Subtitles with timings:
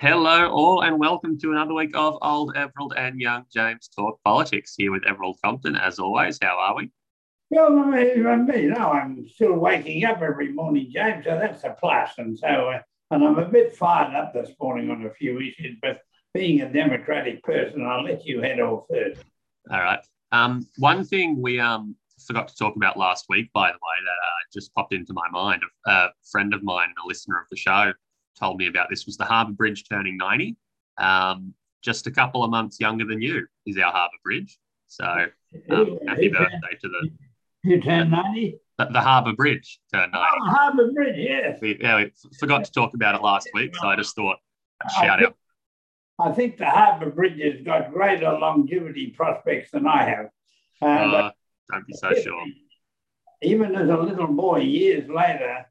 [0.00, 4.76] Hello, all, and welcome to another week of Old Everald and Young James Talk Politics
[4.78, 5.74] here with Everald Compton.
[5.74, 6.92] As always, how are we?
[7.50, 11.74] Well, I mean, you know, I'm still waking up every morning, James, so that's a
[11.80, 12.12] plus.
[12.16, 12.80] And so, uh,
[13.10, 16.00] and I'm a bit fired up this morning on a few issues, but
[16.32, 19.20] being a democratic person, I'll let you head off first.
[19.68, 20.06] All right.
[20.30, 24.10] Um, one thing we um, forgot to talk about last week, by the way, that
[24.10, 25.64] uh, just popped into my mind.
[25.86, 27.92] A friend of mine, a listener of the show,
[28.38, 30.56] told me about this was the Harbour Bridge turning 90.
[30.98, 34.58] Um, just a couple of months younger than you is our Harbour Bridge.
[34.88, 35.04] So
[35.70, 37.10] um, happy birthday to the.
[37.64, 38.58] You turned 90?
[38.78, 40.28] The, the Harbour Bridge turned 90.
[40.28, 41.58] Oh, Harbour Bridge, yes.
[41.60, 44.36] We, yeah, we forgot to talk about it last week, so I just thought
[45.00, 45.34] shout out.
[46.20, 50.26] I think the Harbour Bridge has got greater longevity prospects than I have.
[50.82, 51.30] Uh, uh,
[51.70, 52.44] don't be so sure.
[53.42, 55.66] Even as a little boy, years later,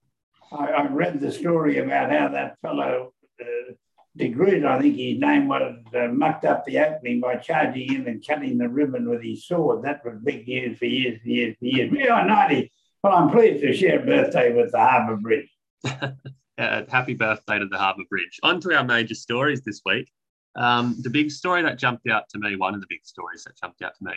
[0.52, 3.74] I, I read the story about how that fellow, uh,
[4.16, 8.08] de Groot, I think his name was, uh, mucked up the opening by charging in
[8.08, 9.84] and cutting the ribbon with his sword.
[9.84, 12.10] That was big news for years and years and years.
[12.10, 12.72] Are 90.
[13.04, 15.50] Well, I'm pleased to share a birthday with the Harbour Bridge.
[15.86, 18.40] uh, happy birthday to the Harbour Bridge.
[18.44, 20.12] On to our major stories this week.
[20.56, 23.56] Um, the big story that jumped out to me, one of the big stories that
[23.62, 24.14] jumped out to me,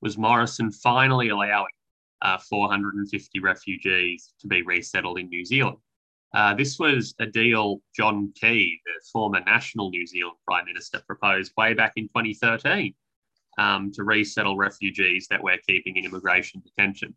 [0.00, 1.70] was Morrison finally allowing
[2.22, 5.78] uh, 450 refugees to be resettled in New Zealand.
[6.34, 11.52] Uh, this was a deal John Key, the former national New Zealand Prime Minister, proposed
[11.56, 12.92] way back in 2013
[13.58, 17.14] um, to resettle refugees that we're keeping in immigration detention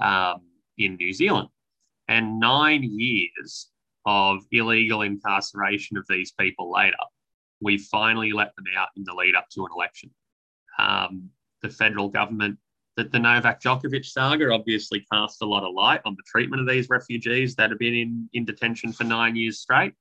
[0.00, 0.42] um,
[0.76, 1.48] in New Zealand.
[2.08, 3.70] And nine years
[4.04, 6.96] of illegal incarceration of these people later,
[7.60, 10.10] we finally let them out in the lead up to an election.
[10.78, 11.30] Um,
[11.62, 12.58] the federal government
[12.98, 16.66] that the Novak Djokovic saga obviously cast a lot of light on the treatment of
[16.68, 19.92] these refugees that have been in, in detention for nine years straight.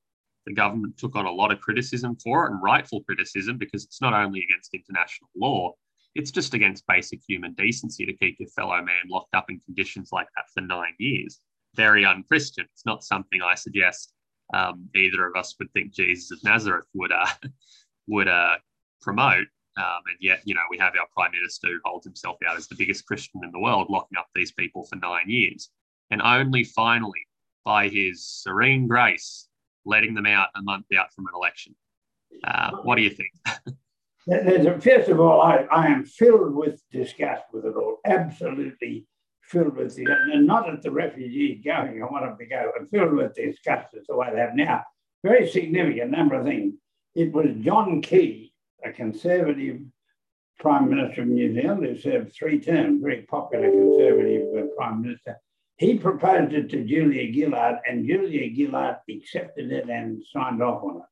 [0.47, 4.01] The government took on a lot of criticism for it and rightful criticism because it's
[4.01, 5.73] not only against international law,
[6.15, 10.09] it's just against basic human decency to keep your fellow man locked up in conditions
[10.11, 11.39] like that for nine years.
[11.75, 12.65] Very unchristian.
[12.73, 14.11] It's not something I suggest
[14.55, 17.27] um, either of us would think Jesus of Nazareth would uh,
[18.07, 18.55] would uh,
[19.01, 19.45] promote.
[19.77, 22.67] Um, and yet, you know, we have our prime minister who holds himself out as
[22.67, 25.69] the biggest Christian in the world, locking up these people for nine years.
[26.09, 27.27] And only finally,
[27.63, 29.47] by his serene grace,
[29.85, 31.75] letting them out a month out from an election.
[32.43, 33.31] Uh, what do you think?
[34.83, 39.05] First of all, I, I am filled with disgust with it all, absolutely
[39.43, 42.87] filled with the, and not at the refugees going, I want them to go, I'm
[42.87, 44.83] filled with disgust at the way they have now.
[45.23, 46.73] Very significant number of things.
[47.15, 48.46] It was John Key
[48.83, 49.81] a conservative
[50.59, 55.37] Prime Minister of New Zealand who served three terms, very popular conservative uh, Prime Minister.
[55.77, 60.97] He proposed it to Julia Gillard, and Julia Gillard accepted it and signed off on
[60.97, 61.03] it.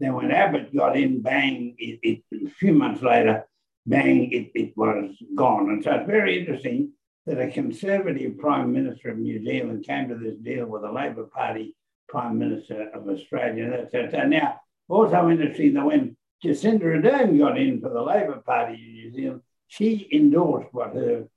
[0.00, 3.46] Then, when Abbott got in, bang, it, it, a few months later,
[3.84, 5.70] bang, it, it was gone.
[5.70, 6.92] And so it's very interesting
[7.26, 11.24] that a conservative Prime Minister of New Zealand came to this deal with a Labor
[11.24, 11.76] Party
[12.08, 13.86] Prime Minister of Australia.
[13.90, 18.74] So, so now, also interesting that when Jacinda Ardern got in for the Labor Party
[18.74, 21.28] in New Zealand, she endorsed what her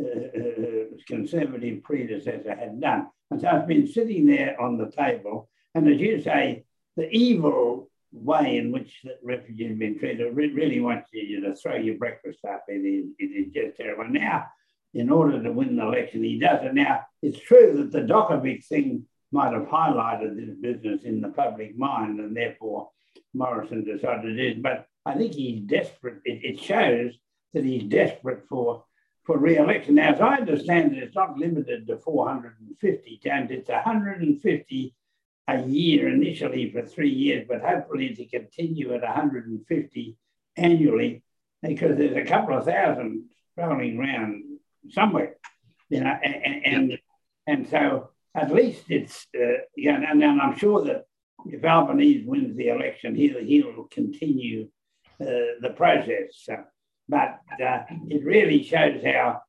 [0.00, 3.08] uh, uh, conservative predecessor had done.
[3.30, 5.48] And so it's been sitting there on the table.
[5.74, 6.64] And as you say,
[6.96, 11.96] the evil way in which refugees have been treated really wants you to throw your
[11.96, 12.64] breakfast up.
[12.68, 14.08] It is, it is just terrible.
[14.08, 14.46] Now,
[14.94, 16.74] in order to win the election, he does it.
[16.74, 21.76] Now, it's true that the Djokovic thing might have highlighted this business in the public
[21.76, 22.90] mind, and therefore
[23.34, 24.62] Morrison decided it is.
[24.62, 26.20] But I think he's desperate.
[26.24, 27.12] It, it shows
[27.54, 28.84] that he's desperate for
[29.24, 29.94] for re-election.
[29.94, 33.50] Now, as I understand it, it's not limited to 450 times.
[33.52, 34.94] It's 150
[35.46, 40.16] a year initially for three years, but hopefully to continue at 150
[40.56, 41.22] annually
[41.62, 43.26] because there's a couple of thousand
[43.56, 44.42] rolling around
[44.90, 45.36] somewhere,
[45.88, 46.98] you know, and and,
[47.46, 51.04] and so at least it's, uh, you know, and, and I'm sure that
[51.46, 54.68] if Albanese wins the election, he'll, he'll continue
[55.20, 56.48] uh, the process.
[57.08, 59.40] but uh, it really shows how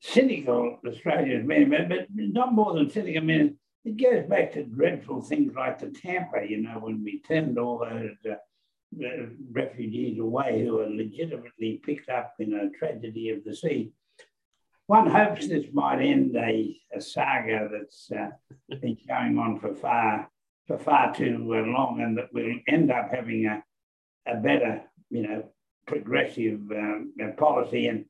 [0.00, 3.22] cynical Australia has been, but, not more than cynical.
[3.22, 7.20] I mean, it goes back to dreadful things like the Tampa, you know, when we
[7.20, 8.36] turned all those uh,
[9.50, 13.92] refugees away who were legitimately picked up in a tragedy of the sea.
[14.86, 18.30] One hopes this might end a, a saga that's uh,
[18.80, 20.28] been going on for far
[20.66, 23.62] for far too long, and that we'll end up having a,
[24.26, 25.44] a better, you know,
[25.86, 28.04] progressive um, policy and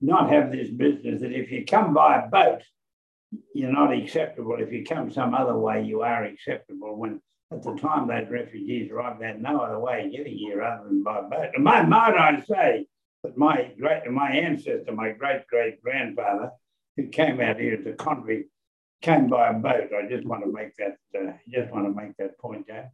[0.00, 2.62] not have this business that if you come by a boat,
[3.54, 4.56] you're not acceptable.
[4.58, 6.96] If you come some other way, you are acceptable.
[6.96, 7.20] When
[7.50, 10.84] at the time those refugees arrived, they had no other way of getting here other
[10.88, 11.50] than by boat.
[11.54, 12.86] And might, might I say
[13.22, 16.50] that my great, my ancestor, my great great grandfather,
[16.96, 18.50] who came out here as a convict,
[19.04, 19.90] came by a boat.
[19.96, 22.88] I just want to make that uh, just want to make that point, James.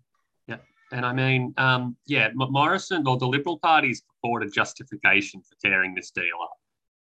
[0.48, 0.56] Yeah,
[0.92, 6.10] and I mean, um, yeah, Morrison or the Liberal Party's purported justification for tearing this
[6.10, 6.56] deal up,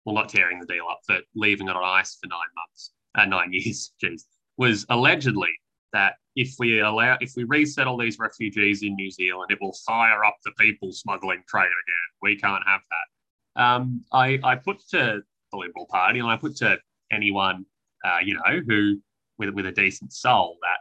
[0.05, 3.25] well, not tearing the deal up, but leaving it on ice for nine months, uh,
[3.25, 4.27] nine years, geez,
[4.57, 5.51] was allegedly
[5.93, 10.25] that if we allow, if we resettle these refugees in New Zealand, it will fire
[10.25, 12.09] up the people smuggling trade again.
[12.23, 13.63] We can't have that.
[13.63, 15.21] Um, I, I put to
[15.51, 16.79] the Liberal Party and I put to
[17.11, 17.67] anyone,
[18.05, 19.01] uh, you know, who
[19.39, 20.79] with with a decent soul that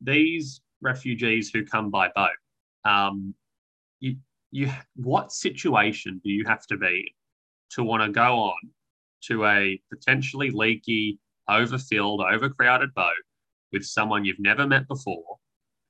[0.00, 2.30] these refugees who come by boat,
[2.84, 3.34] um,
[4.00, 4.16] you
[4.50, 7.14] you what situation do you have to be
[7.70, 8.70] to want to go on
[9.22, 11.18] to a potentially leaky,
[11.48, 13.12] overfilled, overcrowded boat
[13.72, 15.38] with someone you've never met before,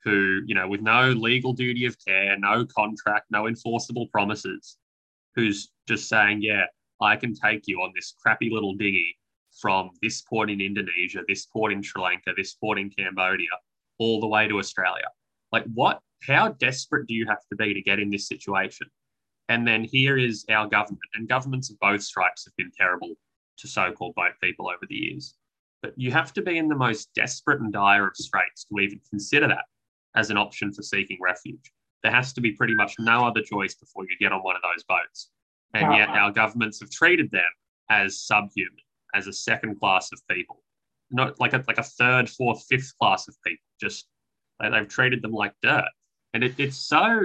[0.05, 4.77] who, you know, with no legal duty of care, no contract, no enforceable promises,
[5.35, 6.65] who's just saying, yeah,
[7.01, 9.17] I can take you on this crappy little dinghy
[9.61, 13.49] from this port in Indonesia, this port in Sri Lanka, this port in Cambodia,
[13.99, 15.07] all the way to Australia.
[15.53, 18.89] Like, what, how desperate do you have to be to get in this situation?
[19.49, 23.15] And then here is our government, and governments of both stripes have been terrible
[23.59, 25.35] to so called boat people over the years.
[25.83, 29.01] But you have to be in the most desperate and dire of straits to even
[29.11, 29.67] consider that
[30.17, 31.73] as an option for seeking refuge.
[32.03, 34.63] There has to be pretty much no other choice before you get on one of
[34.63, 35.31] those boats.
[35.75, 37.51] And yet our governments have treated them
[37.91, 38.84] as subhuman,
[39.15, 40.63] as a second class of people,
[41.11, 43.65] not like a, like a third, fourth, fifth class of people.
[43.81, 44.07] Just
[44.61, 45.85] they've treated them like dirt.
[46.35, 47.21] And it, it's so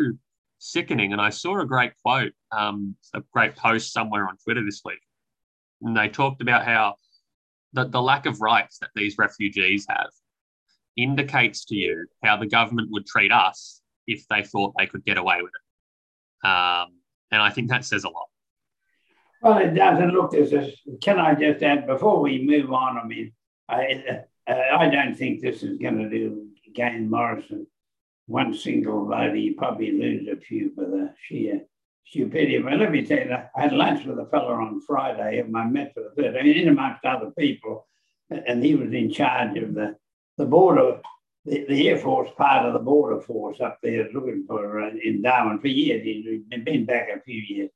[0.59, 1.13] sickening.
[1.13, 5.00] And I saw a great quote, um, a great post somewhere on Twitter this week.
[5.81, 6.95] And they talked about how
[7.74, 10.09] the, the lack of rights that these refugees have
[10.97, 15.18] indicates to you how the government would treat us if they thought they could get
[15.18, 16.47] away with it.
[16.47, 16.88] Um,
[17.31, 18.28] and I think that says a lot.
[19.41, 23.06] Well, it doesn't look as if, can I just add, before we move on, I
[23.06, 23.31] mean,
[23.69, 27.65] I, uh, I don't think this is going to do gain Morrison
[28.27, 29.36] one single vote.
[29.36, 31.62] He probably lose a few for the sheer
[32.06, 32.59] stupidity.
[32.59, 35.65] But let me tell you, I had lunch with a fellow on Friday whom I
[35.65, 37.88] met for the third, I mean, in amongst other people,
[38.30, 39.95] and he was in charge of the,
[40.38, 41.00] the border,
[41.45, 45.21] the, the Air Force part of the border force up there looking for uh, in
[45.21, 46.03] Darwin for years.
[46.03, 47.71] He'd been back a few years.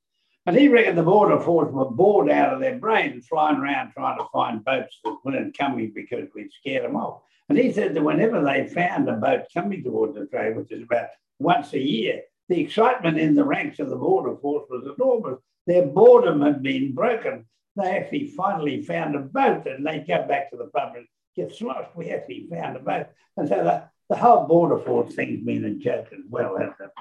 [0.46, 4.18] And he reckoned the border force were bored out of their brains flying around trying
[4.18, 7.22] to find boats that weren't coming because we'd scared them off.
[7.48, 11.10] And he said that whenever they found a boat coming towards Australia, which is about
[11.40, 15.40] once a year, the excitement in the ranks of the border force was enormous.
[15.66, 17.46] Their boredom had been broken.
[17.78, 21.56] They actually finally found a boat and they go back to the pub and get
[21.56, 21.96] sloshed.
[21.96, 23.08] We actually found a boat.
[23.38, 26.92] And so the, the whole border force thing's been a joke as well, hasn't it?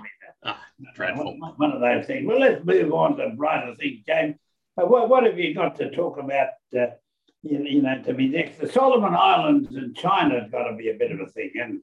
[0.44, 0.58] Ah,
[0.94, 1.38] dreadful.
[1.38, 2.26] One, one, of those things.
[2.26, 4.36] Well, let's move on to brighter things, James.
[4.78, 6.86] Uh, what, what have you got to talk about, uh,
[7.42, 8.58] you, you, know, to be next?
[8.58, 11.80] The Solomon Islands and China has got to be a bit of a thing, and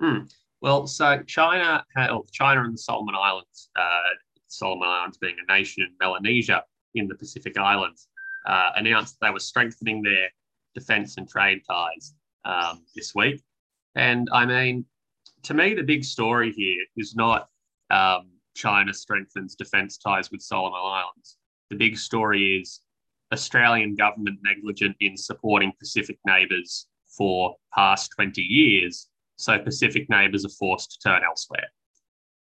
[0.00, 0.24] hmm.
[0.60, 1.84] Well, so China,
[2.32, 4.00] China and the Solomon Islands, uh,
[4.48, 6.64] Solomon Islands being a nation in Melanesia
[6.94, 8.08] in the Pacific Islands,
[8.46, 10.28] uh, announced they were strengthening their
[10.74, 12.14] defence and trade ties
[12.44, 13.42] um, this week.
[13.94, 14.84] And I mean,
[15.44, 17.48] to me, the big story here is not
[17.90, 21.36] um, China strengthens defence ties with Solomon Islands.
[21.70, 22.80] The big story is
[23.32, 29.08] Australian government negligent in supporting Pacific neighbours for past 20 years
[29.42, 31.66] so Pacific neighbours are forced to turn elsewhere.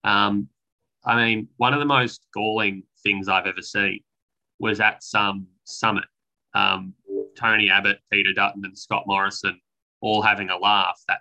[0.04, 0.49] Um,
[1.04, 4.00] I mean, one of the most galling things I've ever seen
[4.59, 6.04] was at some summit.
[6.54, 6.95] Um,
[7.38, 9.59] Tony Abbott, Peter Dutton, and Scott Morrison
[10.02, 11.21] all having a laugh that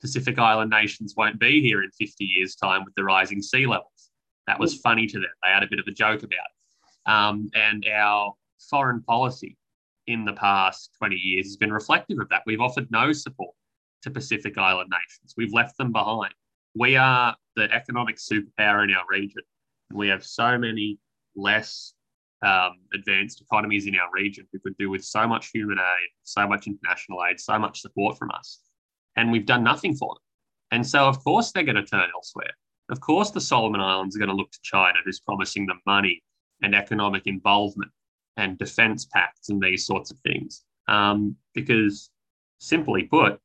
[0.00, 4.10] Pacific Island nations won't be here in 50 years' time with the rising sea levels.
[4.46, 5.30] That was funny to them.
[5.42, 7.10] They had a bit of a joke about it.
[7.10, 8.34] Um, and our
[8.70, 9.56] foreign policy
[10.06, 12.42] in the past 20 years has been reflective of that.
[12.46, 13.54] We've offered no support
[14.02, 15.34] to Pacific Island nations.
[15.36, 16.32] We've left them behind.
[16.74, 19.42] We are the economic superpower in our region.
[19.92, 20.98] We have so many
[21.34, 21.94] less
[22.42, 26.46] um, advanced economies in our region who could do with so much human aid, so
[26.46, 28.60] much international aid, so much support from us.
[29.16, 30.22] And we've done nothing for them.
[30.72, 32.50] And so, of course, they're going to turn elsewhere.
[32.90, 36.22] Of course, the Solomon Islands are going to look to China, who's promising them money
[36.62, 37.90] and economic involvement
[38.36, 40.64] and defense pacts and these sorts of things.
[40.88, 42.10] Um, because,
[42.58, 43.40] simply put,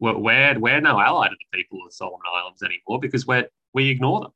[0.00, 3.88] we're, we're no ally to the people of the Solomon Islands anymore because we we
[3.90, 4.32] ignore them.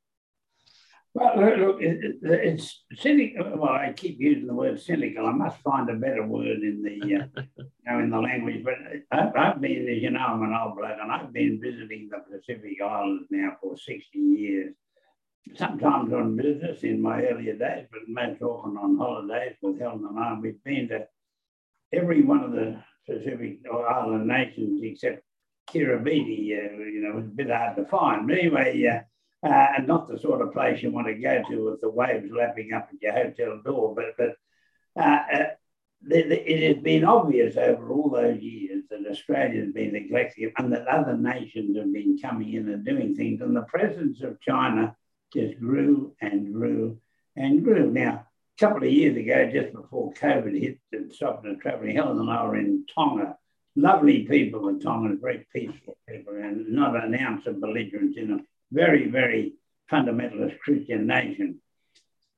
[1.13, 3.57] Well, look, it, it's cynical.
[3.57, 5.25] Well, I keep using the word cynical.
[5.25, 8.63] I must find a better word in the, uh, you know, in the language.
[8.63, 8.75] But
[9.11, 12.19] I've, I've, been, as you know, I'm an old bloke, and I've been visiting the
[12.19, 14.75] Pacific Islands now for 60 years.
[15.55, 20.19] Sometimes on business in my earlier days, but most often on holidays with Helen and
[20.19, 20.37] I.
[20.39, 21.07] We've been to
[21.93, 25.23] every one of the Pacific Island nations except
[25.69, 26.51] Kiribati.
[26.51, 28.27] Uh, you know, it's a bit hard to find.
[28.27, 28.99] But anyway, uh,
[29.43, 32.29] uh, and not the sort of place you want to go to with the waves
[32.31, 33.95] lapping up at your hotel door.
[33.95, 34.35] But but
[35.01, 35.45] uh, uh,
[36.01, 40.53] the, the, it has been obvious over all those years that Australia has been neglected
[40.57, 44.41] and that other nations have been coming in and doing things, and the presence of
[44.41, 44.95] China
[45.33, 46.99] just grew and grew
[47.35, 47.91] and grew.
[47.91, 48.25] Now,
[48.57, 52.29] a couple of years ago, just before COVID hit and stopped the travelling, Helen and
[52.29, 53.37] I were in Tonga.
[53.75, 58.47] Lovely people in Tonga, very peaceful people, and not an ounce of belligerence in them
[58.71, 59.53] very, very
[59.91, 61.59] fundamentalist Christian nation,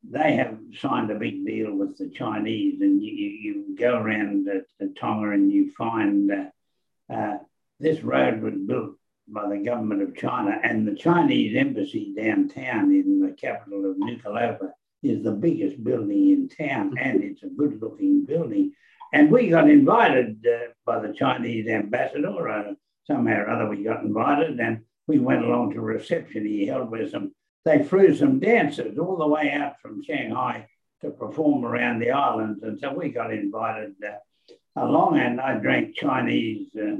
[0.07, 4.93] they have signed a big deal with the Chinese, and you, you go around the,
[4.99, 7.37] Tonga and you find uh, uh,
[7.79, 8.95] this road was built
[9.27, 14.71] by the government of China, and the Chinese embassy downtown in the capital of Nuku'alofa
[15.03, 18.73] is the biggest building in town, and it's a good-looking building.
[19.13, 22.49] And we got invited uh, by the Chinese ambassador.
[22.49, 22.73] Uh,
[23.05, 26.91] somehow or other, we got invited, and we went along to a reception he held
[26.91, 27.33] with them.
[27.65, 30.67] They flew some dancers all the way out from Shanghai
[31.01, 34.17] to perform around the islands, and so we got invited uh,
[34.75, 35.17] along.
[35.19, 36.97] And I drank Chinese uh,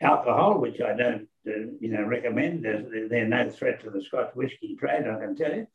[0.00, 2.64] alcohol, which I don't, uh, you know, recommend.
[2.64, 5.66] There's, they're no threat to the Scotch whisky trade, I can tell you.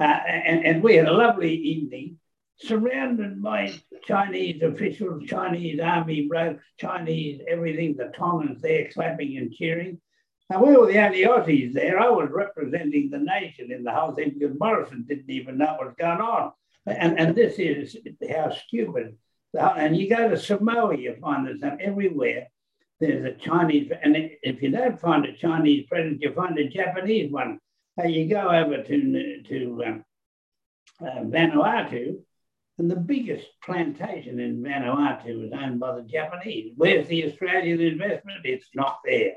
[0.00, 2.18] Uh, and, and we had a lovely evening
[2.56, 6.30] surrounded by Chinese officials, Chinese army
[6.78, 10.00] Chinese everything, the Tongans there clapping and cheering.
[10.50, 11.98] Now, we were the Aussies there.
[11.98, 15.94] I was representing the nation in the thing because Morrison didn't even know what was
[15.98, 16.52] going on.
[16.86, 17.96] And, and this is
[18.30, 19.16] how stupid.
[19.54, 22.48] And you go to Samoa, you find there's everywhere.
[23.00, 27.30] There's a Chinese, and if you don't find a Chinese president, you find a Japanese
[27.32, 27.58] one.
[27.98, 30.04] Uh, you go over to, to um,
[31.00, 32.18] uh, Vanuatu,
[32.78, 36.72] and the biggest plantation in Vanuatu is owned by the Japanese.
[36.76, 38.44] Where's the Australian investment?
[38.44, 39.34] It's not there.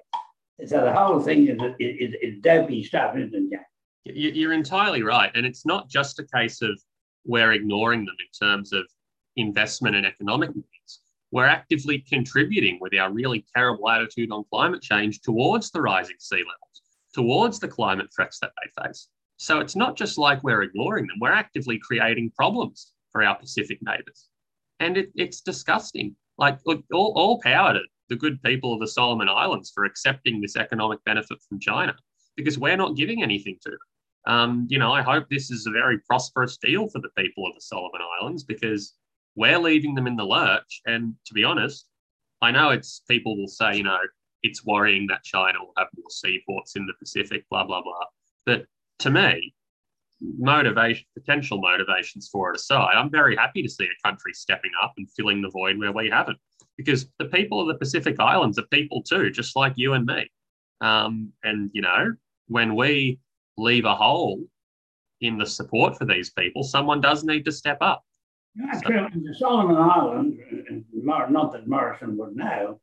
[0.66, 3.60] So the whole thing is, is, is dopey stuff, isn't it?
[4.06, 5.32] You're entirely right.
[5.36, 6.80] And it's not just a case of
[7.26, 8.86] we're ignoring them in terms of
[9.36, 11.02] investment and economic needs.
[11.32, 16.38] We're actively contributing with our really terrible attitude on climate change towards the rising sea
[16.38, 16.82] levels,
[17.14, 19.10] towards the climate threats that they face.
[19.36, 23.80] So it's not just like we're ignoring them, we're actively creating problems for our Pacific
[23.82, 24.30] neighbours.
[24.80, 26.16] And it, it's disgusting.
[26.38, 30.42] Like, look, all, all power to the good people of the Solomon Islands for accepting
[30.42, 31.96] this economic benefit from China
[32.36, 33.80] because we're not giving anything to them.
[34.28, 37.56] Um, you know, I hope this is a very prosperous deal for the people of
[37.56, 38.94] the Solomon Islands because
[39.36, 40.82] we're leaving them in the lurch.
[40.86, 41.88] And to be honest,
[42.42, 44.00] I know it's people will say, you know,
[44.44, 48.06] it's worrying that China will have more seaports in the Pacific, blah, blah, blah.
[48.46, 48.66] But
[49.00, 49.54] to me,
[50.22, 54.94] motivation, potential motivations for it aside, I'm very happy to see a country stepping up
[54.98, 56.38] and filling the void where we haven't
[56.78, 60.30] because the people of the Pacific Islands are people too, just like you and me.
[60.80, 62.14] Um, and, you know,
[62.48, 63.20] when we
[63.58, 64.44] leave a hole
[65.22, 68.04] in the support for these people, someone does need to step up.
[68.56, 69.08] That's so, true.
[69.14, 70.40] The Solomon Islands,
[70.94, 72.80] not that Morrison would know,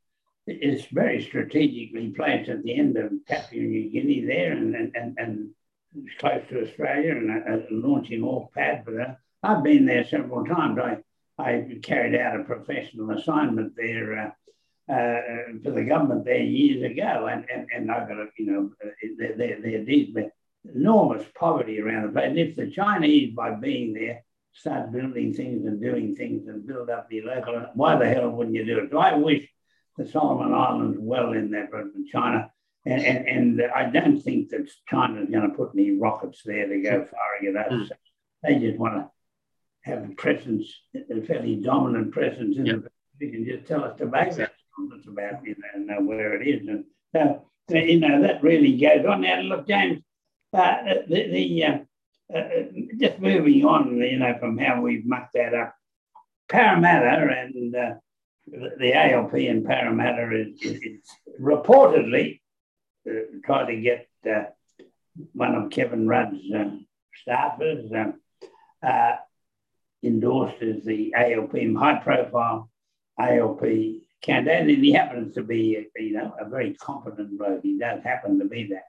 [0.47, 5.17] is very strategically placed at the end of Papua New Guinea there and, and, and,
[5.17, 5.49] and
[6.19, 9.17] close to Australia and uh, launching off pad for that.
[9.41, 10.77] I've been there several times.
[10.79, 10.97] I
[11.37, 14.33] I carried out a professional assignment there
[14.89, 15.21] uh, uh,
[15.63, 18.71] for the government there years ago, and, and, and I got, a, you know,
[19.17, 20.15] there, there, there is
[20.73, 22.29] enormous poverty around the place.
[22.29, 24.23] And if the Chinese, by being there,
[24.53, 28.55] start building things and doing things and build up the local, why the hell wouldn't
[28.55, 28.89] you do it?
[28.91, 29.47] So I wish
[29.97, 32.51] the Solomon Islands well in that there from China.
[32.85, 36.81] And, and, and I don't think that China's going to put any rockets there to
[36.81, 37.89] go firing at us.
[38.43, 39.09] They just want to
[39.85, 42.75] have a presence, a fairly dominant presence in yep.
[42.75, 44.55] the Pacific and just tell us to base exactly.
[44.97, 46.67] it's about, you know, know where it is.
[46.67, 49.21] And so, you know, that really goes on.
[49.21, 50.01] Now, look, James,
[50.53, 50.77] uh,
[51.07, 51.77] the, the uh,
[52.35, 52.49] uh,
[52.99, 55.75] just moving on, you know, from how we've mucked that up,
[56.49, 57.93] Parramatta and uh,
[58.47, 62.39] the, the ALP in Parramatta is, is, is reportedly
[63.07, 63.13] uh,
[63.43, 64.45] trying to get uh,
[65.33, 66.41] one of Kevin Rudd's
[67.27, 68.13] staffers
[70.05, 72.69] endorsed as the ALP high profile
[73.19, 73.63] ALP
[74.21, 77.61] candidate, and he happens to be, you know, a very competent bloke.
[77.63, 78.85] He does happen to be that.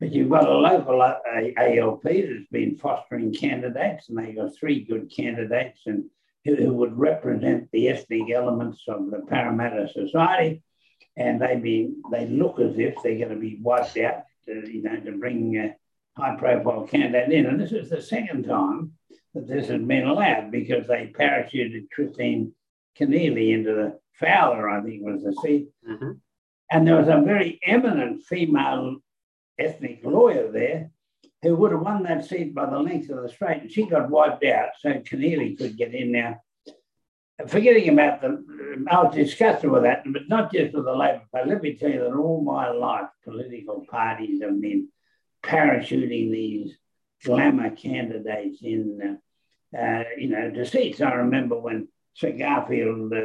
[0.00, 1.14] But you've got a local uh,
[1.56, 6.04] ALP that's been fostering candidates, and they've got three good candidates and
[6.44, 10.62] who, who would represent the ethnic elements of the Parramatta society.
[11.16, 14.82] And they be they look as if they're going to be wiped out, to, you
[14.82, 15.76] know, to bring a
[16.20, 17.46] high-profile candidate in.
[17.46, 18.92] And this is the second time
[19.34, 22.52] that this has been allowed because they parachuted Christine
[22.98, 25.68] Keneally into the Fowler, I think was the seat.
[25.88, 26.12] Mm-hmm.
[26.70, 28.96] And there was a very eminent female
[29.58, 30.90] ethnic lawyer there
[31.42, 33.62] who would have won that seat by the length of the straight.
[33.62, 36.40] And she got wiped out, so Keneally could get in now.
[37.48, 41.50] Forgetting about the, I was disgusted with that, but not just with the Labor Party.
[41.50, 44.88] Let me tell you that all my life, political parties have been
[45.42, 46.76] parachuting these
[47.24, 49.16] glamour candidates in, uh,
[49.76, 51.00] uh, you know, seats.
[51.00, 53.20] I remember when Sir Garfield uh,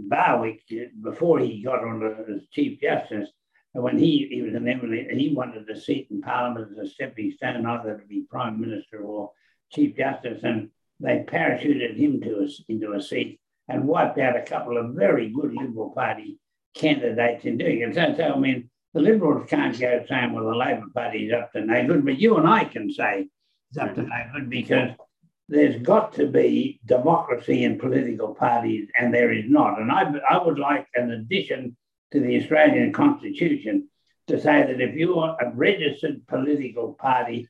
[0.00, 0.62] Barwick,
[1.02, 3.28] before he got on as Chief Justice,
[3.72, 7.32] when he, he was an eminent, he wanted a seat in Parliament as a stepping
[7.32, 9.32] stone, either to be Prime Minister or
[9.72, 14.42] Chief Justice, and they parachuted him to a, into a seat and wiped out a
[14.42, 16.38] couple of very good Liberal Party
[16.74, 17.94] candidates in doing it.
[17.94, 21.52] So, so I mean, the Liberals can't go saying, well, the Labor Party is up
[21.52, 23.28] to no good, but you and I can say
[23.70, 24.90] it's up to no good because
[25.48, 29.80] there's got to be democracy in political parties, and there is not.
[29.80, 31.76] And I, I would like an addition
[32.12, 33.88] to the Australian Constitution
[34.26, 37.48] to say that if you're a registered political party,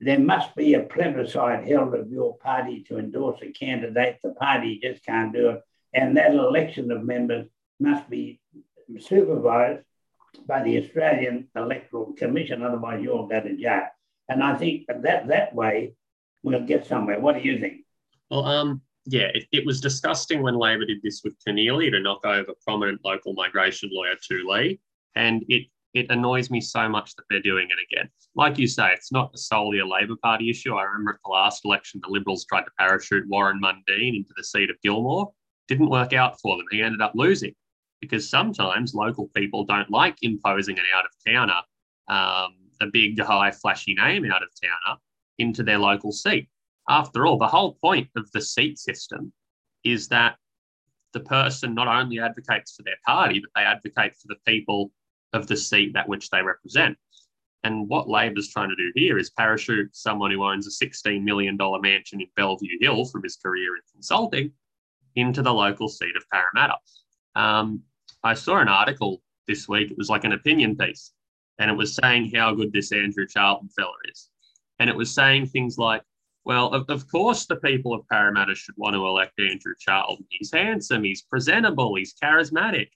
[0.00, 4.18] there must be a plebiscite held of your party to endorse a candidate.
[4.22, 5.62] The party just can't do it.
[5.92, 7.46] And that election of members
[7.78, 8.40] must be
[8.98, 9.84] supervised
[10.46, 13.86] by the Australian Electoral Commission, otherwise you'll go to jail.
[14.28, 15.94] And I think that that way
[16.44, 17.18] we'll get somewhere.
[17.18, 17.80] What do you think?
[18.30, 22.24] Well, um, yeah, it, it, was disgusting when Labor did this with Keneally to knock
[22.24, 24.74] over prominent local migration lawyer Tu Le.
[25.16, 28.10] And it it annoys me so much that they're doing it again.
[28.34, 30.74] Like you say, it's not solely a Labor Party issue.
[30.74, 34.42] I remember at the last election, the Liberals tried to parachute Warren Mundine into the
[34.42, 35.32] seat of Gilmore.
[35.68, 36.66] Didn't work out for them.
[36.72, 37.54] He ended up losing
[38.00, 41.62] because sometimes local people don't like imposing an out of towner,
[42.08, 44.98] um, a big, high, flashy name out of towner
[45.38, 46.48] into their local seat
[46.88, 49.32] after all, the whole point of the seat system
[49.84, 50.36] is that
[51.12, 54.90] the person not only advocates for their party, but they advocate for the people
[55.32, 56.96] of the seat that which they represent.
[57.62, 61.56] And what Labor's trying to do here is parachute someone who owns a $16 million
[61.80, 64.52] mansion in Bellevue Hill from his career in consulting
[65.16, 66.76] into the local seat of Parramatta.
[67.34, 67.82] Um,
[68.22, 71.12] I saw an article this week, it was like an opinion piece,
[71.58, 74.28] and it was saying how good this Andrew Charlton fella is.
[74.78, 76.02] And it was saying things like,
[76.44, 80.26] well, of, of course, the people of Parramatta should want to elect Andrew Charlton.
[80.28, 82.88] He's handsome, he's presentable, he's charismatic,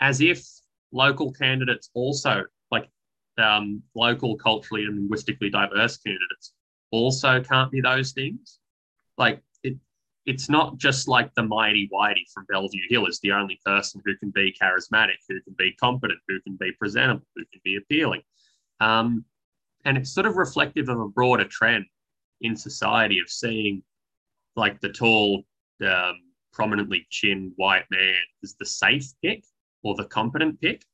[0.00, 0.44] as if
[0.92, 2.88] local candidates also, like
[3.36, 6.52] um, local, culturally and linguistically diverse candidates,
[6.92, 8.60] also can't be those things.
[9.18, 9.76] Like it,
[10.24, 14.16] it's not just like the mighty whitey from Bellevue Hill is the only person who
[14.18, 18.22] can be charismatic, who can be competent, who can be presentable, who can be appealing.
[18.78, 19.24] Um,
[19.84, 21.84] and it's sort of reflective of a broader trend
[22.40, 23.82] in society of seeing
[24.56, 25.44] like the tall,
[25.86, 26.20] um,
[26.52, 29.44] prominently chinned white man as the safe pick
[29.82, 30.84] or the competent pick.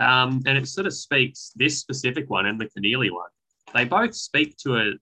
[0.00, 3.28] Um, and it sort of speaks this specific one and the Keneally one.
[3.74, 4.92] They both speak to a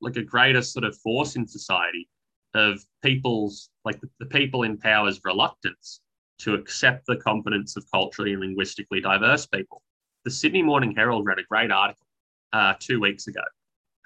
[0.00, 2.08] like a greater sort of force in society
[2.54, 6.00] of people's like the, the people in power's reluctance
[6.38, 9.82] to accept the competence of culturally and linguistically diverse people.
[10.24, 12.05] The Sydney Morning Herald read a great article
[12.52, 13.42] uh, two weeks ago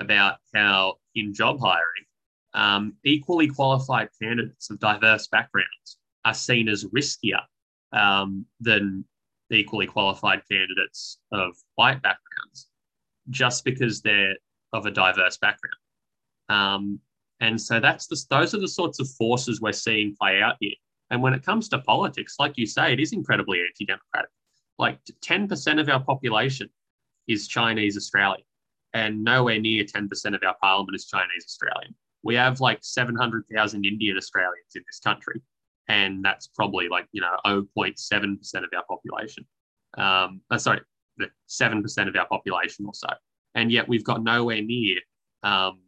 [0.01, 2.05] about how in job hiring,
[2.55, 7.41] um, equally qualified candidates of diverse backgrounds are seen as riskier
[7.93, 9.05] um, than
[9.51, 12.69] equally qualified candidates of white backgrounds
[13.31, 14.37] just because they're
[14.73, 15.75] of a diverse background.
[16.49, 17.01] Um,
[17.41, 20.75] and so that's the, those are the sorts of forces we're seeing play out here.
[21.11, 24.31] And when it comes to politics, like you say, it is incredibly anti-democratic.
[24.79, 26.69] Like 10% of our population
[27.29, 28.45] is Chinese Australian
[28.95, 31.95] and nowhere near 10% of our parliament is Chinese Australian.
[32.23, 35.41] We have like 700,000 Indian Australians in this country,
[35.89, 39.47] and that's probably like, you know, 0.7% of our population.
[39.97, 40.81] Um, uh, sorry,
[41.49, 43.09] 7% of our population or so.
[43.55, 44.99] And yet we've got nowhere near
[45.43, 45.81] um,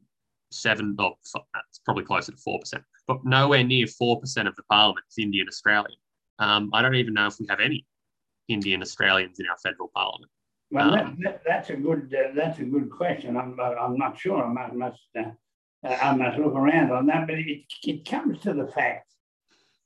[0.51, 5.23] seven, or it's probably closer to 4%, but nowhere near 4% of the parliament is
[5.23, 5.99] Indian Australian.
[6.38, 7.87] Um, I don't even know if we have any
[8.49, 10.31] Indian Australians in our federal parliament.
[10.72, 13.37] Well, um, that, that's a good uh, that's a good question.
[13.37, 14.42] I'm I'm not sure.
[14.42, 15.30] I must, must uh,
[15.87, 17.26] I must look around on that.
[17.26, 19.06] But it, it comes to the fact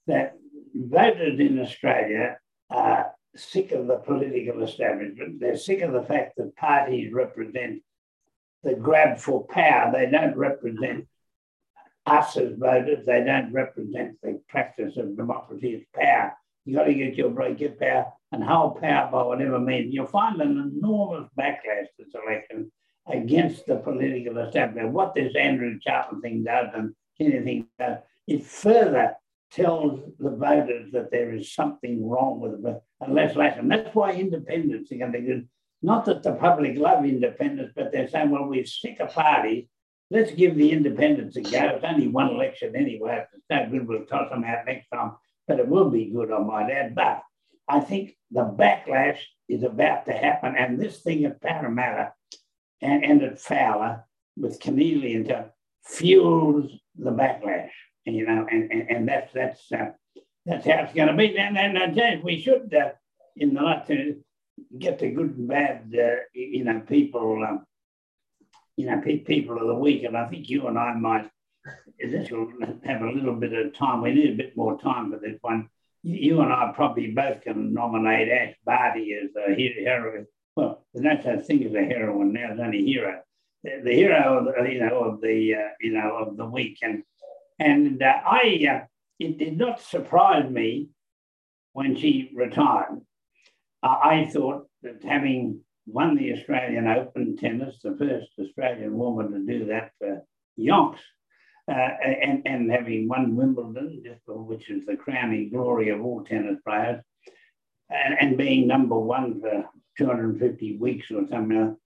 [0.07, 0.35] that
[0.73, 2.39] voters in Australia
[2.71, 5.41] are sick of the political establishment.
[5.41, 7.83] They're sick of the fact that parties represent
[8.63, 9.91] the grab for power.
[9.93, 11.09] They don't represent
[12.07, 13.05] us as voters.
[13.07, 16.33] They don't represent the practice of democracy as power.
[16.65, 19.95] You got to get your break, get power, and hold power it whatever means.
[19.95, 22.71] You'll find an enormous backlash this election
[23.09, 24.93] against the political establishment.
[24.93, 29.15] What this Andrew Charlton thing does and anything does, it further
[29.53, 33.57] tells the voters that there is something wrong with it, unless less.
[33.59, 35.49] And that's why independents are going to be good.
[35.83, 39.67] Not that the public love independence, but they're saying, well, we're sick of parties.
[40.11, 41.51] Let's give the independents a go.
[41.51, 43.23] It's only one election anyway.
[43.23, 45.13] If it's no good, we'll toss them out next time.
[45.47, 46.95] But it will be good, I might add.
[46.95, 47.23] But
[47.69, 50.55] I think the backlash is about to happen.
[50.57, 52.13] And this thing at Parramatta
[52.81, 54.05] and, and at Fowler
[54.37, 55.47] with Keneally and stuff
[55.85, 57.71] fuels the backlash
[58.07, 59.91] you know, and, and, and that's that's uh,
[60.45, 61.37] that's how it's going to be.
[61.37, 62.91] And, and, we should, uh,
[63.37, 64.23] in the last, to
[64.79, 67.65] get the good and bad, uh, you know, people, um,
[68.77, 70.05] you know, pe- people of the week.
[70.05, 71.29] And I think you and I might,
[71.99, 72.49] this will
[72.85, 74.03] have a little bit of time.
[74.03, 75.69] We need a bit more time for this one.
[76.09, 80.25] You, and I probably both can nominate Ash Barty as a hero.
[80.55, 82.47] Well, there's no such thing as a heroine now.
[82.49, 83.23] There's only hero.
[83.65, 86.79] The, hero, of the, you know, of the, uh, you know, of the week.
[86.83, 87.03] And
[87.59, 88.85] and uh, I, uh,
[89.19, 90.91] it did not surprise me
[91.73, 93.01] when she retired.
[93.83, 99.41] Uh, I thought that having won the Australian Open tennis, the first Australian woman to
[99.41, 100.23] do that for
[100.57, 101.01] yonks,
[101.69, 107.03] uh, and, and having won Wimbledon, which is the crowning glory of all tennis players,
[107.91, 111.77] and, and being number one for 250 weeks or something,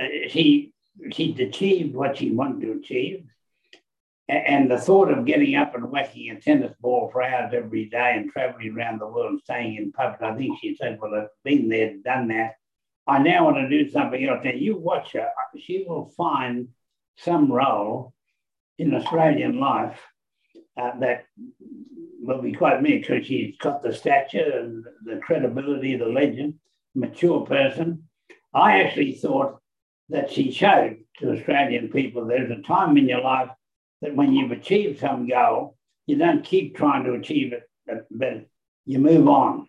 [0.00, 0.72] uh, she,
[1.12, 3.24] she'd achieved what she wanted to achieve
[4.28, 8.12] and the thought of getting up and whacking a tennis ball for hours every day
[8.14, 11.28] and traveling around the world and staying in pubs, I think she said, Well, I've
[11.44, 12.56] been there, done that.
[13.06, 14.40] I now want to do something else.
[14.44, 16.68] Now, you watch her, she will find
[17.16, 18.12] some role
[18.78, 20.00] in Australian life
[20.80, 21.26] uh, that
[22.20, 26.54] will be quite mixed because she's got the stature and the credibility, the legend,
[26.94, 28.04] mature person.
[28.54, 29.60] I actually thought
[30.08, 33.50] that she showed to Australian people there's a time in your life
[34.00, 37.68] that when you've achieved some goal, you don't keep trying to achieve it,
[38.10, 38.46] but,
[38.86, 39.68] you move on,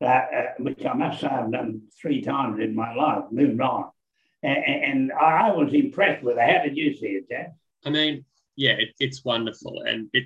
[0.00, 3.90] uh, uh, which I must say I've done three times in my life, moved on.
[4.42, 6.42] And, and I was impressed with her.
[6.42, 7.54] How did you see it, Jack?
[7.84, 8.24] I mean,
[8.56, 9.82] yeah, it, it's wonderful.
[9.86, 10.24] And it,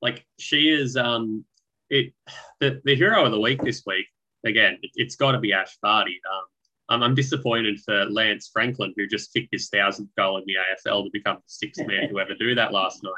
[0.00, 1.44] like, she is, um,
[1.90, 2.12] it,
[2.60, 4.06] the, the hero of the week this week,
[4.44, 6.20] again, it, has got to be Ash Barty.
[6.32, 6.42] Um,
[6.88, 11.04] um, I'm disappointed for Lance Franklin, who just kicked his thousandth goal in the AFL
[11.04, 13.12] to become the sixth man to ever do that last night.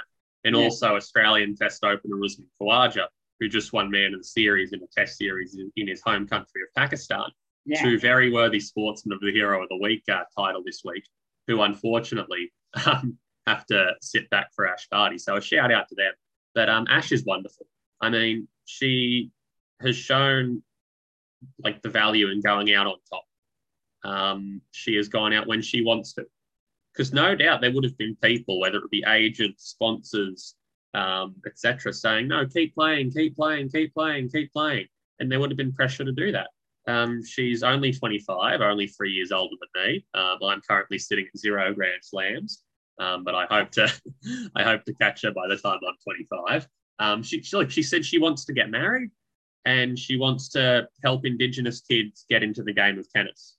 [0.44, 0.62] And yeah.
[0.62, 3.06] also Australian Test opener Usman Khawaja,
[3.40, 6.26] who just won man of the series in a Test series in, in his home
[6.26, 7.24] country of Pakistan.
[7.64, 7.82] Yeah.
[7.82, 11.04] Two very worthy sportsmen of the Hero of the Week uh, title this week,
[11.48, 12.52] who unfortunately
[12.86, 15.18] um, have to sit back for Ash Barty.
[15.18, 16.12] So a shout out to them.
[16.54, 17.66] But um, Ash is wonderful.
[18.00, 19.30] I mean, she
[19.80, 20.62] has shown
[21.62, 23.24] like the value in going out on top
[24.04, 26.26] um, she has gone out when she wants to.
[26.92, 30.54] Because no doubt there would have been people, whether it be agents, sponsors,
[30.92, 34.86] um, etc., saying, no, keep playing, keep playing, keep playing, keep playing.
[35.18, 36.50] And there would have been pressure to do that.
[36.86, 40.06] Um, she's only 25, only three years older than me.
[40.14, 42.62] Um, I'm currently sitting at zero Grand Slams,
[42.98, 43.92] um, but I hope to,
[44.56, 46.68] I hope to catch her by the time I'm 25.
[46.98, 49.10] Um, she, she, she said she wants to get married,
[49.64, 53.56] and she wants to help Indigenous kids get into the game of tennis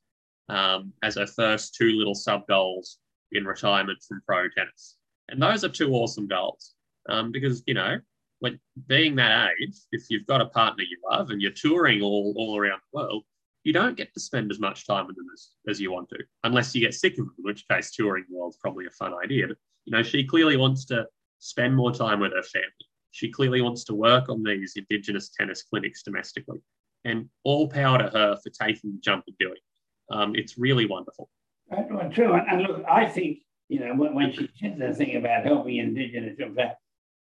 [0.49, 2.99] um, as her first two little sub goals
[3.31, 4.97] in retirement from pro tennis.
[5.29, 6.73] And those are two awesome goals
[7.09, 7.97] um, because, you know,
[8.39, 12.33] when being that age, if you've got a partner you love and you're touring all,
[12.37, 13.23] all around the world,
[13.65, 16.19] you don't get to spend as much time with them as, as you want to,
[16.43, 19.13] unless you get sick of them, in which case touring the world's probably a fun
[19.21, 19.47] idea.
[19.47, 21.07] But, you know, she clearly wants to
[21.39, 22.69] spend more time with her family.
[23.11, 26.59] She clearly wants to work on these Indigenous tennis clinics domestically.
[27.05, 30.13] And all power to her for taking the jump and doing it.
[30.15, 31.29] Um, it's really wonderful.
[31.71, 32.33] Right, well, true.
[32.33, 36.37] And look, I think, you know, when, when she said the thing about helping Indigenous
[36.37, 36.71] children,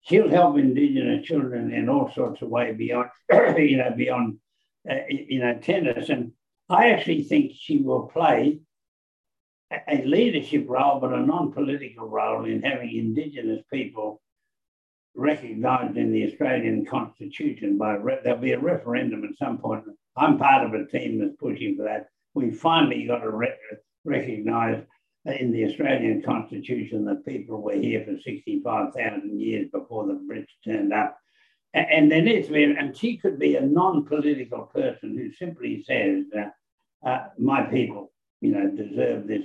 [0.01, 3.11] she'll help Indigenous children in all sorts of ways beyond,
[3.57, 4.39] you know, beyond,
[4.91, 6.09] uh, you know, tennis.
[6.09, 6.33] And
[6.69, 8.61] I actually think she will play
[9.89, 14.21] a leadership role, but a non-political role in having Indigenous people
[15.17, 17.79] recognised in the Australian Constitution.
[17.79, 19.85] By re- there'll be a referendum at some point.
[20.17, 23.55] I'm part of a team that's pushing for that we finally got to re-
[24.05, 24.83] recognise
[25.25, 30.93] in the Australian Constitution that people were here for 65,000 years before the Brits turned
[30.93, 31.17] up.
[31.75, 37.29] And there be, and she could be a non-political person who simply says, uh, uh,
[37.39, 39.45] "My people, you know, deserve this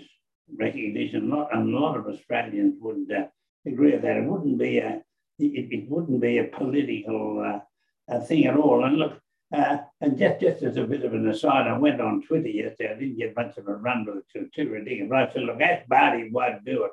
[0.56, 3.26] recognition." and a lot of Australians would uh,
[3.66, 4.18] agree with that.
[4.18, 5.02] It wouldn't be a,
[5.40, 7.62] it, it wouldn't be a political
[8.10, 8.86] uh, thing at all.
[8.86, 9.20] And look,
[9.52, 12.94] uh, and just, just as a bit of an aside, I went on Twitter yesterday.
[12.94, 15.10] I didn't get much of a run with it, it was too ridiculous.
[15.10, 16.92] But I said, look, Ash Barty won't do it.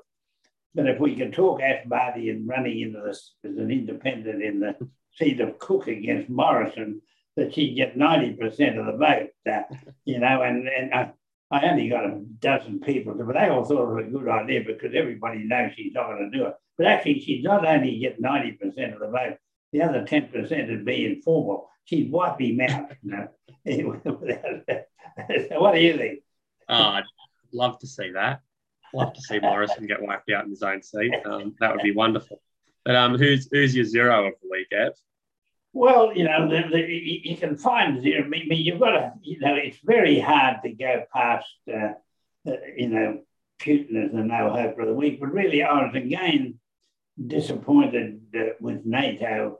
[0.75, 4.61] But if we can talk Ash Barty and running into this as an independent in
[4.61, 4.77] the
[5.16, 7.02] seat of Cook against Morrison,
[7.37, 9.62] that she'd get 90% of the vote, uh,
[10.05, 11.12] you know, and, and I,
[11.50, 14.62] I only got a dozen people, but they all thought it was a good idea
[14.66, 16.55] because everybody knows she's not going to do it.
[16.76, 19.37] But actually, she'd not only get 90% of the vote,
[19.72, 21.68] the other 10% would be informal.
[21.85, 23.29] She'd wipe him out, you know.
[25.59, 26.20] what do you think?
[26.68, 27.05] Oh, I'd
[27.52, 28.40] love to see that.
[28.94, 31.12] Love to see Morrison get wiped out in his own seat.
[31.24, 32.40] Um, that would be wonderful.
[32.87, 34.92] But um, who's who's your zero of the week, Ev?
[35.72, 38.25] Well, you know, the, the, you can find zero.
[38.25, 41.94] I mean, you've got to, you know, it's very hard to go past, uh,
[42.49, 43.20] uh, you know,
[43.61, 45.18] Putin as the no hope of the week.
[45.18, 46.61] But really, I was again
[47.27, 49.59] disappointed uh, with NATO.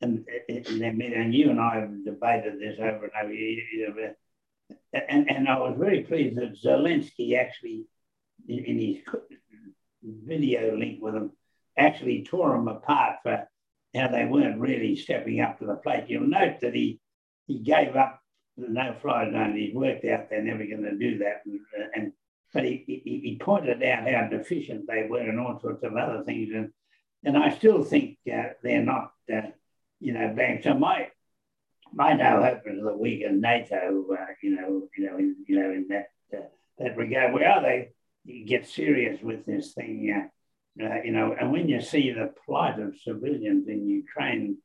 [0.00, 3.32] And, and, and you and I have debated this over and over.
[3.32, 4.14] You know,
[4.92, 7.86] and, and I was very pleased that Zelensky actually,
[8.48, 8.98] in, in his
[10.24, 11.32] video link with him,
[11.76, 13.48] actually tore them apart for
[13.94, 16.04] how they weren't really stepping up to the plate.
[16.08, 17.00] You'll note that he
[17.46, 18.22] he gave up
[18.56, 19.56] the no-fly zone.
[19.56, 21.60] He's worked out they're never going to do that, and,
[21.94, 22.12] and
[22.52, 26.22] but he, he, he pointed out how deficient they were and all sorts of other
[26.24, 26.70] things, and
[27.24, 29.50] and I still think uh, they're not, uh,
[30.00, 30.62] you know, back.
[30.62, 31.08] So my
[31.92, 35.60] my no hope is that we can NATO, uh, you know, you know, in, you
[35.60, 36.46] know, in that uh,
[36.78, 37.34] that regard.
[37.34, 37.90] Where are they?
[38.46, 40.30] Get serious with this thing.
[40.80, 44.58] Uh, you know, and when you see the plight of civilians in Ukraine,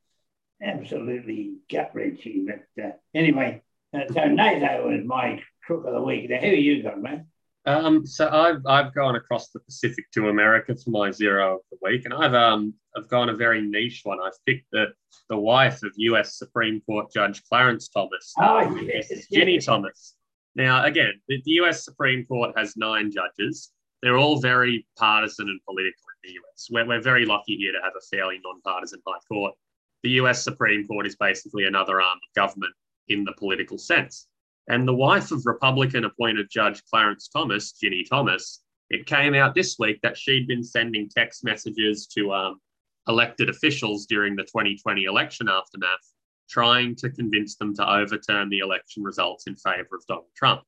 [0.62, 2.46] absolutely gut wrenching.
[2.46, 3.62] But uh, anyway,
[3.94, 6.30] uh, so NATO is my crook of the week.
[6.30, 7.26] Now, who are you got, man?
[7.66, 11.78] Um, so I've I've gone across the Pacific to America for my zero of the
[11.82, 14.18] week, and I've um I've gone a very niche one.
[14.24, 14.86] I've picked the
[15.28, 16.38] the wife of U.S.
[16.38, 19.64] Supreme Court Judge Clarence Thomas, oh, yes, yes.
[19.64, 20.14] Thomas.
[20.54, 21.84] Now, again, the, the U.S.
[21.84, 26.68] Supreme Court has nine judges they're all very partisan and political in the US.
[26.70, 29.54] We're, we're very lucky here to have a fairly non-partisan high court.
[30.02, 32.74] The US Supreme Court is basically another arm of government
[33.08, 34.28] in the political sense.
[34.68, 39.76] And the wife of Republican appointed Judge Clarence Thomas, Ginni Thomas, it came out this
[39.78, 42.60] week that she'd been sending text messages to um,
[43.08, 46.12] elected officials during the 2020 election aftermath,
[46.48, 50.62] trying to convince them to overturn the election results in favor of Donald Trump.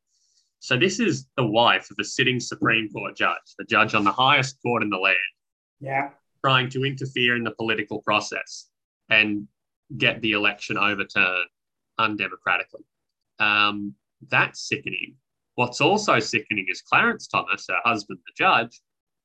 [0.60, 4.12] So this is the wife of a sitting Supreme Court judge, the judge on the
[4.12, 5.16] highest court in the land.
[5.80, 6.10] Yeah.
[6.44, 8.68] Trying to interfere in the political process
[9.08, 9.46] and
[9.96, 11.48] get the election overturned
[11.98, 12.84] undemocratically.
[13.38, 13.94] Um,
[14.28, 15.14] that's sickening.
[15.54, 18.80] What's also sickening is Clarence Thomas, her husband, the judge,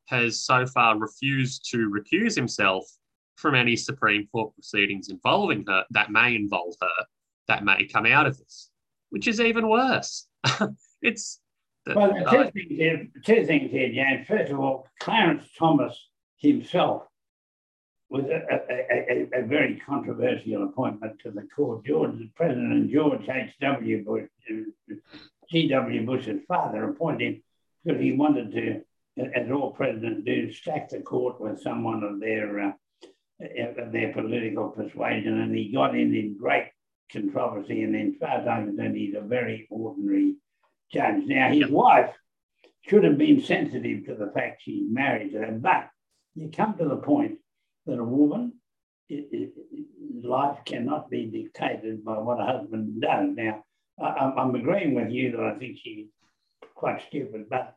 [0.05, 2.85] has so far refused to recuse himself
[3.35, 7.05] from any Supreme Court proceedings involving her that may involve her,
[7.47, 8.69] that may come out of this,
[9.09, 10.27] which is even worse.
[11.03, 11.39] it's
[11.85, 14.27] well, two, uh, things here, two things here, James.
[14.27, 15.97] First of all, Clarence Thomas
[16.37, 17.03] himself
[18.09, 21.85] was a, a, a, a very controversial appointment to the court.
[21.85, 24.05] George, President George H.W.
[24.05, 24.29] Bush,
[25.49, 26.05] G.W.
[26.05, 27.43] Bush's father, appointed him
[27.83, 28.81] because he wanted to,
[29.35, 32.71] as all presidents do, stack the court with someone of their uh,
[33.79, 36.69] of their political persuasion, and he got in in great
[37.11, 37.83] controversy.
[37.83, 40.35] And in far as I'm concerned, he's a very ordinary
[40.93, 42.13] Now, his wife
[42.82, 45.89] should have been sensitive to the fact she married to him, but
[46.36, 47.39] you come to the point
[47.86, 48.53] that a woman,
[49.10, 49.53] it, it,
[50.25, 53.29] life cannot be dictated by what a husband does.
[53.36, 53.63] Now,
[54.01, 56.08] I, I'm agreeing with you that I think she's
[56.75, 57.75] quite stupid, but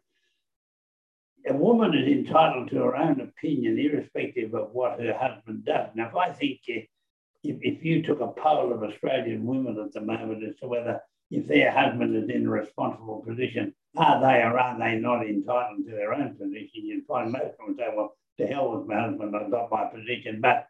[1.48, 5.90] a woman is entitled to her own opinion, irrespective of what her husband does.
[5.94, 6.82] Now, if I think eh,
[7.44, 11.00] if, if you took a poll of Australian women at the moment as to whether
[11.30, 15.86] if their husband is in a responsible position, are they or are they not entitled
[15.86, 16.84] to their own position?
[16.84, 19.86] You'd find most of them say, well, to hell with my husband, I've got my
[19.86, 20.40] position.
[20.40, 20.66] But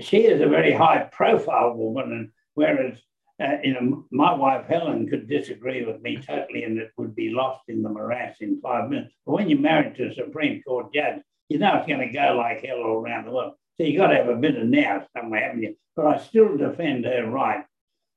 [0.00, 2.98] she is a very high profile woman, and whereas
[3.40, 7.30] uh, you know, my wife Helen could disagree with me totally, and it would be
[7.30, 9.14] lost in the morass in five minutes.
[9.26, 12.36] But when you're married to a Supreme Court judge, you know it's going to go
[12.36, 13.54] like hell all around the world.
[13.76, 15.74] So you've got to have a bit of now somewhere, haven't you?
[15.96, 17.64] But I still defend her right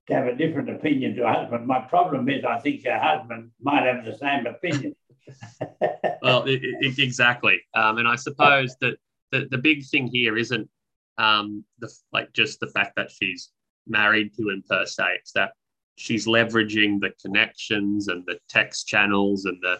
[0.08, 1.67] to have a different opinion to her husband.
[1.67, 4.96] My problem is, I think her husband might have the same opinion.
[6.22, 7.60] well, it, it, exactly.
[7.74, 8.98] Um, and I suppose that
[9.32, 10.70] the, the big thing here isn't
[11.17, 13.52] um, the like just the fact that she's
[13.88, 15.04] married to him per se.
[15.20, 15.52] It's that
[15.96, 19.80] she's leveraging the connections and the text channels and the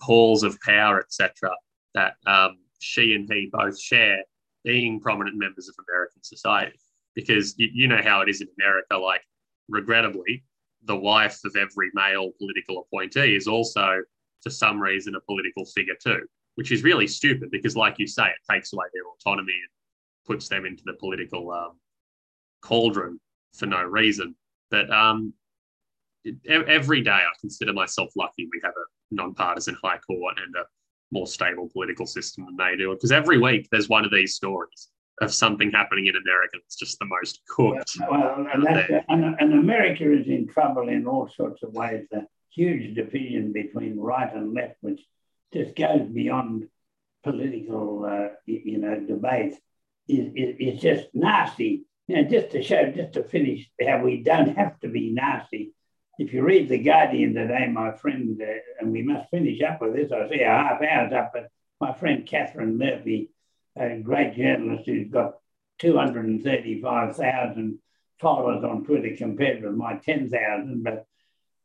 [0.00, 1.50] halls of power, etc.,
[1.94, 4.22] that um, she and he both share,
[4.64, 6.78] being prominent members of American society.
[7.14, 8.96] Because you, you know how it is in America.
[8.96, 9.22] Like,
[9.68, 10.44] regrettably,
[10.84, 14.02] the wife of every male political appointee is also,
[14.42, 16.20] for some reason, a political figure too,
[16.56, 19.70] which is really stupid because, like you say, it takes away their autonomy and
[20.26, 21.78] puts them into the political um,
[22.62, 23.20] cauldron
[23.54, 24.34] for no reason.
[24.70, 25.34] But um,
[26.46, 30.64] every day I consider myself lucky we have a non-partisan high court and a
[31.10, 32.90] more stable political system than they do.
[32.94, 34.88] Because every week there's one of these stories
[35.20, 37.96] of something happening in America It's just the most cooked.
[38.10, 38.66] Well, and,
[39.08, 42.06] and, and, America is in trouble in all sorts of ways.
[42.10, 45.00] The huge division between right and left, which
[45.52, 46.68] just goes beyond
[47.22, 49.54] political, uh, you know, debate,
[50.08, 51.84] is, is, is just nasty.
[52.08, 55.72] You know, just to show, just to finish, how we don't have to be nasty
[56.22, 59.94] if you read The Guardian today, my friend, uh, and we must finish up with
[59.94, 61.48] this, I see a half hour's up, but
[61.80, 63.30] my friend Katharine Murphy,
[63.76, 65.34] a great journalist who's got
[65.78, 67.78] 235,000
[68.20, 71.06] followers on Twitter compared with my 10,000, but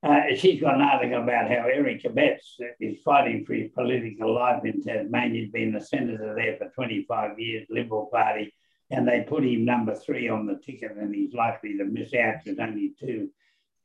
[0.03, 4.63] uh, she's got an article about how Eric Abetz is fighting for his political life
[4.63, 5.41] in Tasmania.
[5.41, 8.53] He's been a senator there for 25 years, Liberal Party,
[8.89, 12.35] and they put him number three on the ticket, and he's likely to miss out
[12.43, 13.29] because only two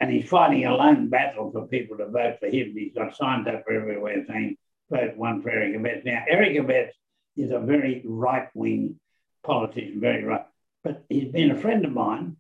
[0.03, 2.75] and he's fighting a lone battle for people to vote for him.
[2.77, 4.57] He's got signs up everywhere saying
[4.91, 6.05] vote one for Eric Abetz.
[6.05, 6.91] Now, Eric Abetz
[7.37, 8.99] is a very right wing
[9.43, 10.47] politician, very right,
[10.85, 12.37] but he's been a friend of mine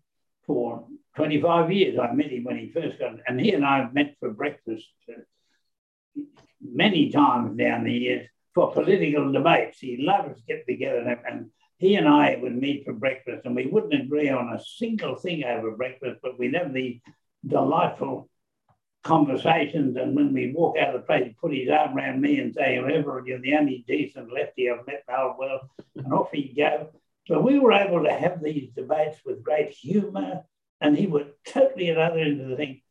[0.47, 1.99] for 25 years.
[1.99, 4.87] I met him when he first got, and he and I have met for breakfast
[5.09, 6.23] uh,
[6.61, 9.79] many times down the years for political debates.
[9.79, 11.51] He loved to get together and
[11.83, 15.43] he and I would meet for breakfast, and we wouldn't agree on a single thing
[15.43, 17.01] over breakfast, but we'd have the
[17.45, 18.29] delightful
[19.03, 19.97] conversations.
[19.97, 22.55] And when we walk out of the place, he put his arm around me and
[22.55, 25.61] say, Whoever, you're the only decent lefty I've met in the whole world.
[25.97, 26.91] And off he'd go.
[27.29, 30.43] But we were able to have these debates with great humor,
[30.81, 32.83] and he was totally at the other end of the thing.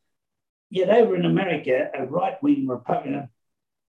[0.69, 3.29] Yet over in America, a right wing Republican,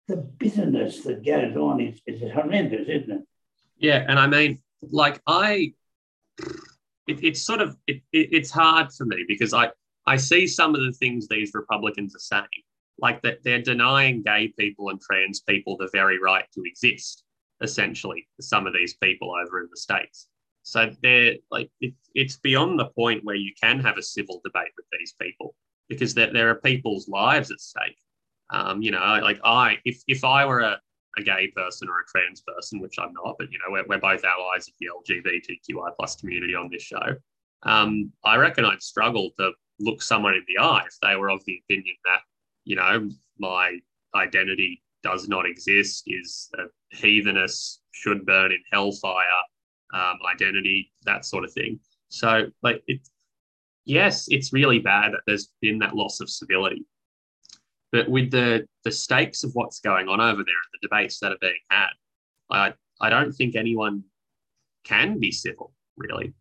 [0.07, 3.21] the bitterness that goes on is, is horrendous, isn't it?
[3.77, 4.03] Yeah.
[4.07, 5.73] And I mean, like, I,
[7.07, 9.69] it, it's sort of, it, it, it's hard for me because I,
[10.12, 12.63] I see some of the things these Republicans are saying,
[13.00, 17.24] like that they're denying gay people and trans people the very right to exist,
[17.62, 20.28] essentially, some of these people over in the States.
[20.63, 24.74] So they're like, it, it's beyond the point where you can have a civil debate
[24.76, 25.56] with these people
[25.88, 27.97] because there, there are people's lives at stake.
[28.50, 30.78] Um, you know, like I, if, if I were a,
[31.17, 33.97] a gay person or a trans person, which I'm not, but you know, we're, we're
[33.97, 37.15] both allies of the LGBTQI plus community on this show.
[37.63, 41.43] Um, I reckon I'd struggle to look someone in the eye if they were of
[41.45, 42.21] the opinion that,
[42.65, 43.78] you know, my
[44.15, 46.63] identity does not exist, is a
[46.95, 49.24] heathenous, should burn in hellfire
[49.93, 51.80] um, identity, that sort of thing.
[52.10, 53.08] So, like, it,
[53.86, 56.86] yes, it's really bad that there's been that loss of civility.
[57.91, 61.32] But with the, the stakes of what's going on over there and the debates that
[61.32, 61.89] are being had,
[62.50, 64.04] I, I don't think anyone
[64.84, 66.34] can be civil, really.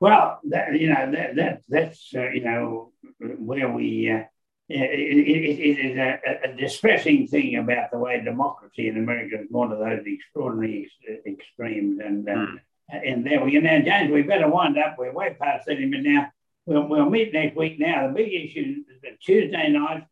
[0.00, 4.10] Well, that, you know that, that that's uh, you know where we.
[4.10, 4.24] Uh,
[4.68, 9.46] it, it, it is a, a, distressing thing about the way democracy in America is
[9.48, 12.56] one of those extraordinary ex- extremes, and uh, mm.
[12.90, 13.60] and there we go.
[13.60, 14.96] Now, James, we better wind up.
[14.98, 16.32] We're way past thirty minutes now.
[16.66, 17.78] We'll, we'll meet next week.
[17.78, 20.04] Now, the big issue is that Tuesday night,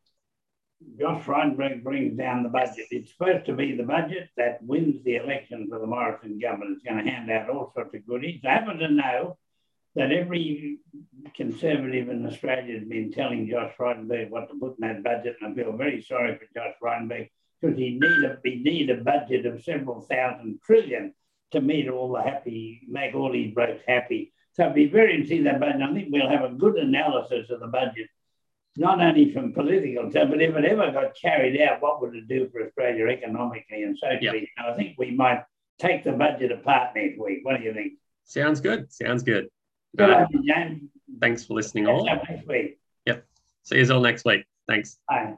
[1.01, 2.87] Josh Frydenberg brings down the budget.
[2.93, 6.77] It's supposed to be the budget that wins the election for the Morrison government.
[6.77, 8.41] It's going to hand out all sorts of goodies.
[8.45, 9.37] I happen to know
[9.95, 10.79] that every
[11.37, 15.53] conservative in Australia has been telling Josh Frydenberg what to put in that budget, and
[15.53, 17.29] I feel very sorry for Josh Frydenberg
[17.61, 21.15] because he need a he need a budget of several thousand trillion
[21.53, 24.33] to meet all the happy, make all these blokes happy.
[24.53, 25.83] So it'd be very interesting that budget.
[25.83, 28.09] I think we'll have a good analysis of the budget,
[28.77, 32.29] not only from political terms, but if it ever got carried out, what would it
[32.29, 34.41] do for Australia economically and socially?
[34.41, 34.49] Yep.
[34.59, 35.45] And I think we might
[35.79, 37.41] take the budget apart next week.
[37.43, 37.95] What do you think?
[38.25, 38.93] Sounds good.
[38.93, 39.49] Sounds good.
[39.97, 40.27] Good.
[41.21, 42.05] Thanks for listening all.
[42.05, 42.79] Next week.
[43.07, 43.27] Yep.
[43.63, 44.45] See you all next week.
[44.67, 44.99] Thanks.
[45.09, 45.35] Bye.